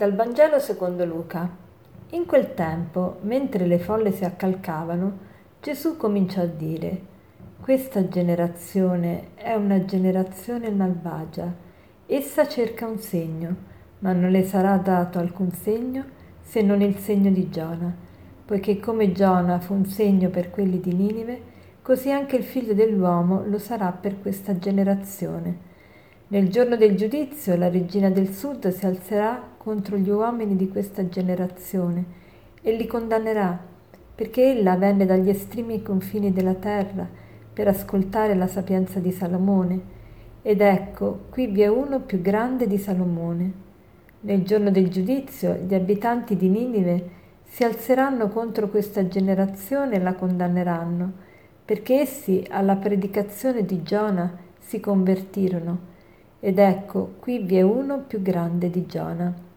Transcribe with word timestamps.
Dal 0.00 0.14
Vangelo 0.14 0.58
secondo 0.58 1.04
Luca. 1.04 1.46
In 2.12 2.24
quel 2.24 2.54
tempo, 2.54 3.18
mentre 3.20 3.66
le 3.66 3.78
folle 3.78 4.12
si 4.12 4.24
accalcavano, 4.24 5.18
Gesù 5.60 5.98
cominciò 5.98 6.40
a 6.40 6.46
dire, 6.46 7.02
questa 7.60 8.08
generazione 8.08 9.34
è 9.34 9.52
una 9.52 9.84
generazione 9.84 10.70
malvagia. 10.70 11.52
Essa 12.06 12.48
cerca 12.48 12.86
un 12.86 12.98
segno, 12.98 13.54
ma 13.98 14.14
non 14.14 14.30
le 14.30 14.42
sarà 14.42 14.78
dato 14.78 15.18
alcun 15.18 15.52
segno 15.52 16.02
se 16.40 16.62
non 16.62 16.80
il 16.80 16.96
segno 16.96 17.30
di 17.30 17.50
Giona, 17.50 17.94
poiché 18.46 18.80
come 18.80 19.12
Giona 19.12 19.60
fu 19.60 19.74
un 19.74 19.84
segno 19.84 20.30
per 20.30 20.48
quelli 20.48 20.80
di 20.80 20.94
Ninive, 20.94 21.42
così 21.82 22.10
anche 22.10 22.36
il 22.36 22.44
figlio 22.44 22.72
dell'uomo 22.72 23.44
lo 23.44 23.58
sarà 23.58 23.92
per 23.92 24.18
questa 24.18 24.58
generazione. 24.58 25.68
Nel 26.28 26.48
giorno 26.48 26.76
del 26.76 26.96
giudizio 26.96 27.54
la 27.54 27.68
regina 27.68 28.08
del 28.08 28.32
sud 28.32 28.66
si 28.68 28.86
alzerà 28.86 29.49
contro 29.62 29.98
gli 29.98 30.08
uomini 30.08 30.56
di 30.56 30.70
questa 30.70 31.06
generazione 31.06 32.02
e 32.62 32.72
li 32.72 32.86
condannerà, 32.86 33.58
perché 34.14 34.52
ella 34.52 34.74
venne 34.76 35.04
dagli 35.04 35.28
estremi 35.28 35.82
confini 35.82 36.32
della 36.32 36.54
terra 36.54 37.06
per 37.52 37.68
ascoltare 37.68 38.34
la 38.34 38.46
sapienza 38.46 39.00
di 39.00 39.12
Salomone. 39.12 39.98
Ed 40.40 40.62
ecco, 40.62 41.24
qui 41.28 41.48
vi 41.48 41.60
è 41.60 41.66
uno 41.66 42.00
più 42.00 42.22
grande 42.22 42.66
di 42.66 42.78
Salomone. 42.78 43.52
Nel 44.20 44.44
giorno 44.44 44.70
del 44.70 44.88
giudizio 44.88 45.52
gli 45.52 45.74
abitanti 45.74 46.36
di 46.36 46.48
Ninive 46.48 47.10
si 47.44 47.62
alzeranno 47.62 48.28
contro 48.28 48.70
questa 48.70 49.08
generazione 49.08 49.96
e 49.96 50.00
la 50.00 50.14
condanneranno, 50.14 51.12
perché 51.66 52.00
essi 52.00 52.42
alla 52.48 52.76
predicazione 52.76 53.66
di 53.66 53.82
Giona 53.82 54.38
si 54.58 54.80
convertirono 54.80 55.88
ed 56.42 56.58
ecco, 56.58 57.16
qui 57.20 57.40
vi 57.40 57.56
è 57.56 57.62
uno 57.62 57.98
più 57.98 58.22
grande 58.22 58.70
di 58.70 58.86
Giona. 58.86 59.48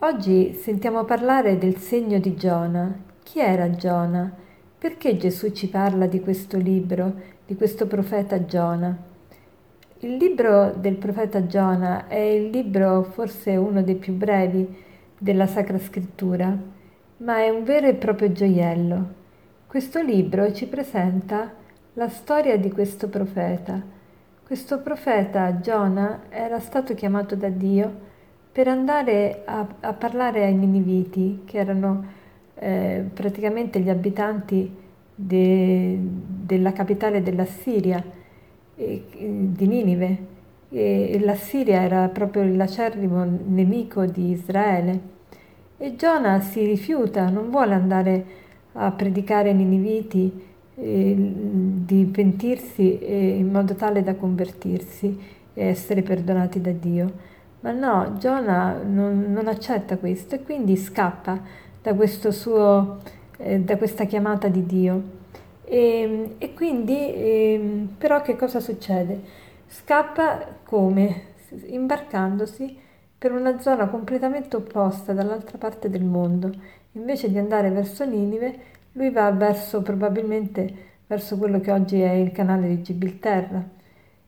Oggi 0.00 0.52
sentiamo 0.52 1.04
parlare 1.04 1.56
del 1.56 1.78
segno 1.78 2.18
di 2.18 2.34
Giona. 2.34 2.94
Chi 3.22 3.40
era 3.40 3.70
Giona? 3.70 4.30
Perché 4.76 5.16
Gesù 5.16 5.52
ci 5.52 5.68
parla 5.68 6.06
di 6.06 6.20
questo 6.20 6.58
libro, 6.58 7.14
di 7.46 7.56
questo 7.56 7.86
profeta 7.86 8.44
Giona? 8.44 8.94
Il 10.00 10.16
libro 10.16 10.74
del 10.76 10.96
profeta 10.96 11.46
Giona 11.46 12.08
è 12.08 12.18
il 12.18 12.50
libro 12.50 13.04
forse 13.04 13.56
uno 13.56 13.82
dei 13.82 13.96
più 13.96 14.12
brevi 14.12 14.84
della 15.16 15.46
Sacra 15.46 15.78
Scrittura, 15.78 16.54
ma 17.18 17.38
è 17.38 17.48
un 17.48 17.64
vero 17.64 17.86
e 17.86 17.94
proprio 17.94 18.30
gioiello. 18.30 19.14
Questo 19.66 20.02
libro 20.02 20.52
ci 20.52 20.66
presenta 20.66 21.52
la 21.94 22.08
storia 22.10 22.58
di 22.58 22.70
questo 22.70 23.08
profeta 23.08 23.94
questo 24.46 24.78
profeta 24.78 25.58
Giona 25.58 26.26
era 26.28 26.60
stato 26.60 26.94
chiamato 26.94 27.34
da 27.34 27.48
Dio 27.48 28.14
per 28.56 28.68
andare 28.68 29.42
a, 29.44 29.66
a 29.80 29.92
parlare 29.92 30.44
ai 30.44 30.54
Niniviti, 30.54 31.42
che 31.44 31.58
erano 31.58 32.04
eh, 32.54 33.04
praticamente 33.12 33.80
gli 33.80 33.90
abitanti 33.90 34.74
de, 35.14 35.98
della 36.00 36.72
capitale 36.72 37.22
della 37.22 37.44
Siria, 37.44 38.02
eh, 38.76 39.04
di 39.12 39.66
Ninive. 39.66 40.18
E, 40.70 41.10
e 41.12 41.20
la 41.20 41.34
Siria 41.34 41.82
era 41.82 42.08
proprio 42.08 42.44
l'acerrimo 42.44 43.26
nemico 43.46 44.06
di 44.06 44.30
Israele. 44.30 45.00
E 45.76 45.94
Giona 45.96 46.40
si 46.40 46.64
rifiuta, 46.64 47.28
non 47.28 47.50
vuole 47.50 47.74
andare 47.74 48.24
a 48.72 48.90
predicare 48.90 49.50
ai 49.50 49.54
Niniviti 49.54 50.44
di 50.76 52.08
pentirsi 52.10 53.00
in 53.38 53.50
modo 53.50 53.74
tale 53.74 54.02
da 54.02 54.14
convertirsi 54.14 55.18
e 55.52 55.66
essere 55.66 56.00
perdonati 56.00 56.58
da 56.62 56.70
Dio. 56.70 57.34
Ma 57.66 57.72
no, 57.72 58.16
Giona 58.16 58.80
non, 58.80 59.32
non 59.32 59.48
accetta 59.48 59.96
questo 59.96 60.36
e 60.36 60.42
quindi 60.44 60.76
scappa 60.76 61.36
da, 61.82 61.96
suo, 62.30 62.98
eh, 63.38 63.58
da 63.58 63.76
questa 63.76 64.04
chiamata 64.04 64.46
di 64.46 64.64
Dio. 64.64 65.02
E, 65.64 66.36
e 66.38 66.54
quindi, 66.54 66.94
eh, 66.96 67.86
però, 67.98 68.22
che 68.22 68.36
cosa 68.36 68.60
succede? 68.60 69.20
Scappa 69.66 70.46
come? 70.62 71.34
Imbarcandosi 71.66 72.78
per 73.18 73.32
una 73.32 73.58
zona 73.58 73.88
completamente 73.88 74.54
opposta 74.54 75.12
dall'altra 75.12 75.58
parte 75.58 75.90
del 75.90 76.04
mondo. 76.04 76.52
Invece 76.92 77.28
di 77.28 77.38
andare 77.38 77.70
verso 77.70 78.04
Ninive, 78.04 78.58
lui 78.92 79.10
va 79.10 79.28
verso 79.32 79.82
probabilmente 79.82 80.72
verso 81.08 81.36
quello 81.36 81.58
che 81.58 81.72
oggi 81.72 82.00
è 82.00 82.12
il 82.12 82.30
canale 82.30 82.68
di 82.68 82.82
Gibilterra. 82.82 83.60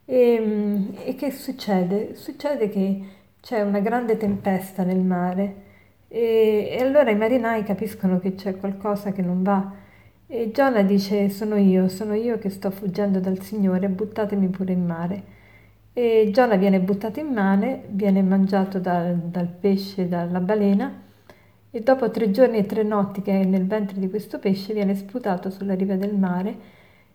E, 0.04 0.86
e 1.04 1.14
che 1.14 1.30
succede? 1.30 2.16
Succede 2.16 2.68
che 2.68 3.16
c'è 3.40 3.60
una 3.62 3.80
grande 3.80 4.16
tempesta 4.16 4.82
nel 4.82 5.00
mare 5.00 5.66
e, 6.08 6.68
e, 6.70 6.82
allora 6.82 7.10
i 7.10 7.16
marinai 7.16 7.62
capiscono 7.62 8.18
che 8.18 8.34
c'è 8.34 8.56
qualcosa 8.56 9.12
che 9.12 9.22
non 9.22 9.42
va 9.42 9.72
e 10.26 10.50
Giona 10.50 10.82
dice 10.82 11.28
sono 11.30 11.56
io, 11.56 11.88
sono 11.88 12.14
io 12.14 12.38
che 12.38 12.50
sto 12.50 12.70
fuggendo 12.70 13.18
dal 13.18 13.40
Signore, 13.40 13.88
buttatemi 13.88 14.48
pure 14.48 14.72
in 14.72 14.84
mare. 14.84 15.22
E 15.94 16.28
Giona 16.32 16.56
viene 16.56 16.80
buttato 16.80 17.18
in 17.18 17.28
mare, 17.32 17.84
viene 17.88 18.22
mangiato 18.22 18.78
da, 18.78 19.12
dal 19.12 19.48
pesce, 19.48 20.06
dalla 20.06 20.40
balena 20.40 21.02
e 21.70 21.80
dopo 21.80 22.10
tre 22.10 22.30
giorni 22.30 22.58
e 22.58 22.66
tre 22.66 22.82
notti 22.82 23.22
che 23.22 23.40
è 23.40 23.44
nel 23.44 23.66
ventre 23.66 23.98
di 23.98 24.08
questo 24.08 24.38
pesce 24.38 24.72
viene 24.74 24.94
sputato 24.94 25.50
sulla 25.50 25.74
riva 25.74 25.96
del 25.96 26.14
mare 26.14 26.56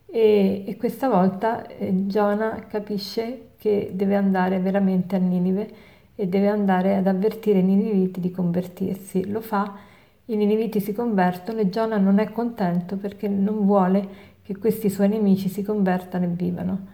e, 0.06 0.64
e 0.68 0.78
questa 0.78 1.08
volta 1.10 1.66
eh, 1.68 2.08
Giona 2.08 2.66
capisce 2.68 3.50
che 3.58 3.92
deve 3.94 4.16
andare 4.16 4.60
veramente 4.60 5.16
a 5.16 5.20
Ninive 5.20 5.92
e 6.16 6.28
deve 6.28 6.48
andare 6.48 6.96
ad 6.96 7.08
avvertire 7.08 7.60
i 7.60 7.64
niniviti 7.64 8.20
di 8.20 8.32
convertirsi. 8.32 9.30
Lo 9.30 9.42
fa, 9.42 9.76
i 10.26 10.36
niniviti 10.36 10.80
si 10.80 10.94
convertono 10.94 11.60
e 11.60 11.70
Giona 11.70 11.98
non 11.98 12.20
è 12.20 12.32
contento 12.32 12.98
perché 12.98 13.28
non 13.28 13.66
vuole 13.66 14.32
che 14.44 14.58
questi 14.58 14.90
suoi 14.90 15.10
nemici 15.10 15.50
si 15.50 15.64
convertano 15.64 16.26
e 16.26 16.28
vivano. 16.28 16.88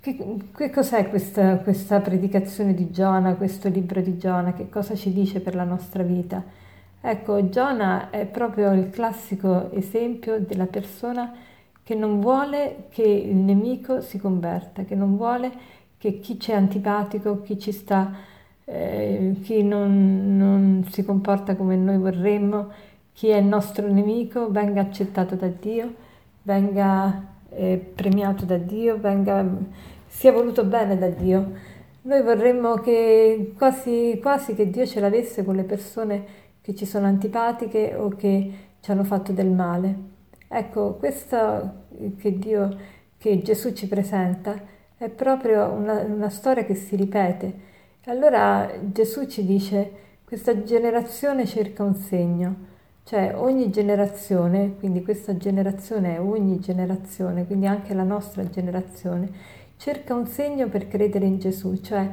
Che, 0.00 0.36
che 0.54 0.70
cos'è 0.70 1.08
questa, 1.08 1.56
questa, 1.58 2.00
predicazione 2.00 2.74
di 2.74 2.90
Giona, 2.90 3.34
questo 3.34 3.68
libro 3.68 4.02
di 4.02 4.18
Giona? 4.18 4.52
Che 4.52 4.68
cosa 4.68 4.94
ci 4.94 5.12
dice 5.12 5.40
per 5.40 5.54
la 5.54 5.64
nostra 5.64 6.02
vita? 6.02 6.42
Ecco, 7.00 7.48
Giona 7.48 8.10
è 8.10 8.26
proprio 8.26 8.72
il 8.72 8.90
classico 8.90 9.70
esempio 9.72 10.38
della 10.40 10.66
persona 10.66 11.32
che 11.82 11.94
non 11.94 12.20
vuole 12.20 12.86
che 12.90 13.02
il 13.02 13.36
nemico 13.36 14.00
si 14.00 14.18
converta, 14.18 14.84
che 14.84 14.94
non 14.94 15.16
vuole 15.16 15.52
che 16.04 16.20
chi 16.20 16.38
ci 16.38 16.50
è 16.50 16.54
antipatico, 16.54 17.40
chi 17.40 17.58
ci 17.58 17.72
sta, 17.72 18.12
eh, 18.66 19.36
chi 19.40 19.62
non, 19.62 20.36
non 20.36 20.86
si 20.90 21.02
comporta 21.02 21.56
come 21.56 21.76
noi 21.76 21.96
vorremmo, 21.96 22.70
chi 23.14 23.28
è 23.28 23.38
il 23.38 23.46
nostro 23.46 23.90
nemico 23.90 24.50
venga 24.50 24.82
accettato 24.82 25.34
da 25.34 25.46
Dio, 25.48 25.94
venga 26.42 27.24
eh, 27.48 27.78
premiato 27.94 28.44
da 28.44 28.58
Dio, 28.58 28.98
venga 28.98 29.46
sia 30.06 30.30
voluto 30.30 30.66
bene 30.66 30.98
da 30.98 31.08
Dio. 31.08 31.52
Noi 32.02 32.20
vorremmo 32.20 32.74
che 32.74 33.54
quasi, 33.56 34.18
quasi 34.20 34.54
che 34.54 34.68
Dio 34.68 34.84
ce 34.84 35.00
l'avesse 35.00 35.42
con 35.42 35.56
le 35.56 35.64
persone 35.64 36.24
che 36.60 36.74
ci 36.74 36.84
sono 36.84 37.06
antipatiche 37.06 37.94
o 37.94 38.10
che 38.10 38.52
ci 38.78 38.90
hanno 38.90 39.04
fatto 39.04 39.32
del 39.32 39.50
male. 39.50 39.94
Ecco, 40.48 40.96
questo 40.96 41.86
che 42.18 42.38
Dio, 42.38 42.76
che 43.16 43.40
Gesù 43.40 43.72
ci 43.72 43.88
presenta, 43.88 44.72
è 44.96 45.08
proprio 45.08 45.70
una, 45.70 46.00
una 46.02 46.28
storia 46.28 46.64
che 46.64 46.74
si 46.74 46.96
ripete. 46.96 47.72
Allora 48.06 48.70
Gesù 48.82 49.26
ci 49.26 49.44
dice, 49.44 49.90
questa 50.24 50.62
generazione 50.62 51.46
cerca 51.46 51.82
un 51.82 51.94
segno, 51.94 52.72
cioè 53.04 53.34
ogni 53.36 53.70
generazione, 53.70 54.74
quindi 54.78 55.02
questa 55.02 55.36
generazione 55.36 56.16
è 56.16 56.20
ogni 56.20 56.60
generazione, 56.60 57.46
quindi 57.46 57.66
anche 57.66 57.94
la 57.94 58.02
nostra 58.02 58.48
generazione, 58.48 59.30
cerca 59.76 60.14
un 60.14 60.26
segno 60.26 60.68
per 60.68 60.88
credere 60.88 61.26
in 61.26 61.38
Gesù, 61.38 61.80
cioè 61.80 62.08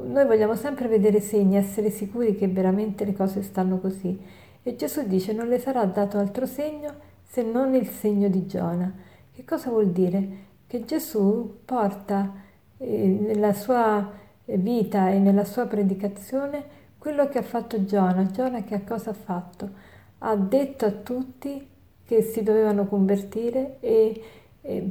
noi 0.00 0.26
vogliamo 0.26 0.54
sempre 0.54 0.86
vedere 0.86 1.20
segni, 1.20 1.56
essere 1.56 1.90
sicuri 1.90 2.36
che 2.36 2.46
veramente 2.48 3.04
le 3.04 3.14
cose 3.14 3.42
stanno 3.42 3.78
così. 3.78 4.18
E 4.62 4.76
Gesù 4.76 5.06
dice 5.06 5.32
non 5.32 5.48
le 5.48 5.58
sarà 5.58 5.84
dato 5.84 6.18
altro 6.18 6.46
segno 6.46 6.92
se 7.24 7.42
non 7.42 7.74
il 7.74 7.88
segno 7.88 8.28
di 8.28 8.46
Giona. 8.46 8.92
Che 9.32 9.44
cosa 9.44 9.70
vuol 9.70 9.90
dire? 9.90 10.46
Che 10.68 10.84
Gesù 10.84 11.60
porta 11.64 12.30
eh, 12.76 12.86
nella 12.86 13.54
sua 13.54 14.12
vita 14.44 15.08
e 15.08 15.18
nella 15.18 15.44
sua 15.44 15.64
predicazione 15.64 16.62
quello 16.98 17.26
che 17.28 17.38
ha 17.38 17.42
fatto 17.42 17.86
Giona. 17.86 18.26
Giona 18.26 18.62
che 18.62 18.84
cosa 18.84 19.10
ha 19.10 19.14
fatto? 19.14 19.70
Ha 20.18 20.36
detto 20.36 20.84
a 20.84 20.90
tutti 20.90 21.66
che 22.04 22.20
si 22.20 22.42
dovevano 22.42 22.86
convertire 22.86 23.78
e 23.80 24.22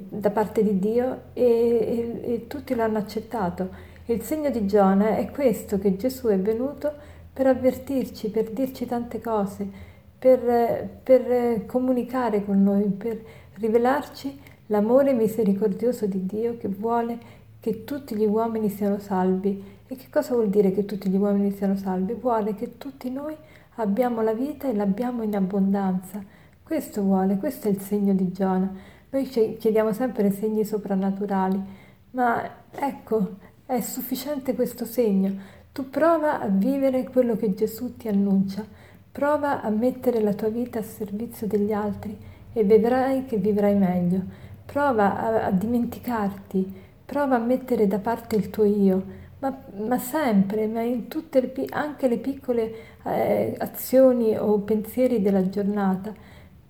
da 0.10 0.32
parte 0.32 0.64
di 0.64 0.80
Dio 0.80 1.26
e, 1.34 1.44
e, 1.44 2.34
e 2.34 2.48
tutti 2.48 2.74
l'hanno 2.74 2.98
accettato. 2.98 3.70
Il 4.06 4.24
segno 4.24 4.50
di 4.50 4.66
Giona 4.66 5.18
è 5.18 5.30
questo, 5.30 5.78
che 5.78 5.96
Gesù 5.96 6.28
è 6.30 6.40
venuto 6.40 6.92
per 7.32 7.46
avvertirci, 7.46 8.30
per 8.30 8.50
dirci 8.50 8.88
tante 8.88 9.22
cose, 9.22 9.70
per, 10.18 10.90
per 11.04 11.68
comunicare 11.68 12.44
con 12.44 12.64
noi, 12.64 12.86
per 12.86 13.22
rivelarci 13.60 14.56
l'amore 14.68 15.14
misericordioso 15.14 16.06
di 16.06 16.26
Dio 16.26 16.58
che 16.58 16.68
vuole 16.68 17.36
che 17.60 17.84
tutti 17.84 18.16
gli 18.16 18.26
uomini 18.26 18.70
siano 18.70 19.00
salvi. 19.00 19.76
E 19.88 19.96
che 19.96 20.08
cosa 20.10 20.34
vuol 20.34 20.50
dire 20.50 20.72
che 20.72 20.86
tutti 20.86 21.10
gli 21.10 21.18
uomini 21.18 21.52
siano 21.52 21.76
salvi? 21.76 22.14
Vuole 22.14 22.56
che 22.56 22.78
tutti 22.78 23.10
noi 23.10 23.36
abbiamo 23.76 24.22
la 24.22 24.34
vita 24.34 24.68
e 24.68 24.74
l'abbiamo 24.74 25.24
in 25.24 25.36
abbondanza. 25.36 26.22
Questo 26.64 27.02
vuole, 27.02 27.38
questo 27.38 27.68
è 27.68 27.72
il 27.72 27.80
segno 27.80 28.14
di 28.14 28.32
Giona. 28.32 28.72
Noi 29.10 29.26
chiediamo 29.26 29.94
sempre 29.94 30.32
segni 30.32 30.66
soprannaturali, 30.66 31.62
ma 32.12 32.44
ecco, 32.72 33.36
è 33.66 33.80
sufficiente 33.80 34.54
questo 34.54 34.86
segno. 34.86 35.34
Tu 35.72 35.90
prova 35.90 36.42
a 36.42 36.48
vivere 36.48 37.06
quello 37.06 37.36
che 37.36 37.54
Gesù 37.54 37.96
ti 37.96 38.08
annuncia, 38.08 38.66
prova 39.12 39.62
a 39.62 39.70
mettere 39.70 40.22
la 40.22 40.34
tua 40.34 40.50
vita 40.50 40.80
a 40.80 40.84
servizio 40.84 41.48
degli 41.48 41.72
altri 41.72 42.18
e 42.52 42.64
vedrai 42.64 43.26
che 43.26 43.38
vivrai 43.38 43.76
meglio. 43.76 44.46
Prova 44.70 45.18
a, 45.18 45.46
a 45.46 45.52
dimenticarti, 45.52 46.74
prova 47.06 47.38
a 47.38 47.40
mettere 47.40 47.88
da 47.88 48.00
parte 48.00 48.36
il 48.36 48.50
tuo 48.50 48.66
io, 48.66 49.04
ma, 49.40 49.58
ma 49.88 49.98
sempre, 49.98 50.68
ma 50.68 50.82
in 50.82 51.08
tutte 51.08 51.40
le, 51.40 51.66
anche 51.70 52.08
le 52.10 52.18
piccole 52.18 52.74
eh, 53.04 53.56
azioni 53.58 54.36
o 54.38 54.60
pensieri 54.60 55.22
della 55.22 55.48
giornata, 55.48 56.14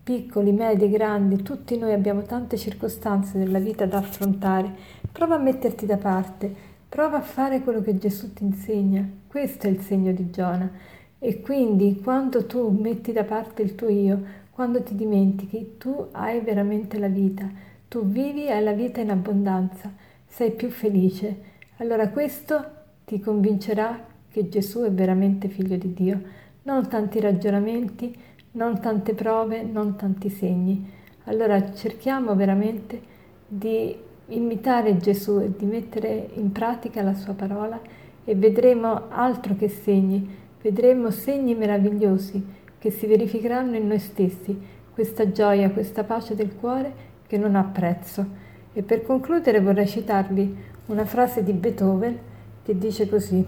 piccoli, 0.02 0.52
medi, 0.52 0.88
grandi, 0.88 1.42
tutti 1.42 1.76
noi 1.76 1.92
abbiamo 1.92 2.22
tante 2.22 2.56
circostanze 2.56 3.36
della 3.36 3.58
vita 3.58 3.84
da 3.84 3.98
affrontare. 3.98 4.72
Prova 5.10 5.34
a 5.34 5.38
metterti 5.38 5.84
da 5.84 5.96
parte, 5.96 6.54
prova 6.88 7.18
a 7.18 7.22
fare 7.22 7.60
quello 7.62 7.82
che 7.82 7.98
Gesù 7.98 8.32
ti 8.32 8.44
insegna. 8.44 9.06
Questo 9.26 9.66
è 9.66 9.70
il 9.70 9.80
segno 9.80 10.12
di 10.12 10.30
Giona. 10.30 10.70
E 11.18 11.40
quindi 11.40 12.00
quando 12.00 12.46
tu 12.46 12.70
metti 12.70 13.12
da 13.12 13.24
parte 13.24 13.62
il 13.62 13.74
tuo 13.74 13.88
io, 13.88 14.22
quando 14.50 14.82
ti 14.82 14.94
dimentichi, 14.94 15.74
tu 15.78 16.08
hai 16.12 16.40
veramente 16.40 16.98
la 16.98 17.08
vita, 17.08 17.48
tu 17.88 18.04
vivi 18.04 18.44
e 18.44 18.52
hai 18.52 18.62
la 18.62 18.72
vita 18.72 19.00
in 19.00 19.10
abbondanza, 19.10 19.90
sei 20.26 20.52
più 20.52 20.68
felice. 20.68 21.56
Allora 21.78 22.10
questo 22.10 22.62
ti 23.06 23.18
convincerà 23.18 24.06
che 24.30 24.48
Gesù 24.48 24.82
è 24.82 24.92
veramente 24.92 25.48
figlio 25.48 25.76
di 25.76 25.94
Dio, 25.94 26.20
non 26.62 26.86
tanti 26.88 27.18
ragionamenti, 27.18 28.14
non 28.52 28.78
tante 28.80 29.14
prove, 29.14 29.62
non 29.62 29.96
tanti 29.96 30.28
segni. 30.28 30.86
Allora 31.24 31.72
cerchiamo 31.72 32.34
veramente 32.34 33.00
di 33.46 33.96
imitare 34.26 34.98
Gesù 34.98 35.40
e 35.40 35.52
di 35.56 35.64
mettere 35.64 36.28
in 36.34 36.52
pratica 36.52 37.02
la 37.02 37.14
sua 37.14 37.32
parola 37.32 37.80
e 38.24 38.34
vedremo 38.34 39.08
altro 39.08 39.56
che 39.56 39.68
segni, 39.68 40.28
vedremo 40.60 41.10
segni 41.10 41.54
meravigliosi 41.54 42.56
che 42.78 42.90
si 42.90 43.06
verificheranno 43.06 43.76
in 43.76 43.86
noi 43.86 43.98
stessi, 43.98 44.76
questa 44.92 45.30
gioia, 45.30 45.70
questa 45.70 46.04
pace 46.04 46.34
del 46.34 46.54
cuore 46.54 47.06
che 47.28 47.38
non 47.38 47.54
ha 47.54 47.62
prezzo. 47.62 48.26
E 48.72 48.82
per 48.82 49.04
concludere 49.04 49.60
vorrei 49.60 49.86
citarvi 49.86 50.56
una 50.86 51.04
frase 51.04 51.44
di 51.44 51.52
Beethoven 51.52 52.18
che 52.64 52.76
dice 52.76 53.08
così. 53.08 53.46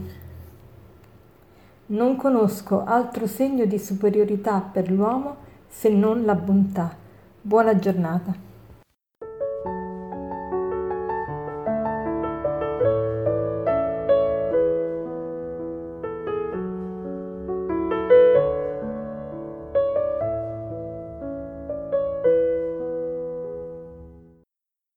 Non 1.87 2.15
conosco 2.15 2.85
altro 2.85 3.27
segno 3.27 3.65
di 3.65 3.79
superiorità 3.79 4.61
per 4.61 4.93
l'uomo 4.93 5.37
se 5.69 5.89
non 5.89 6.25
la 6.25 6.37
bontà. 6.37 6.95
Buona 7.41 7.77
giornata. 7.77 8.50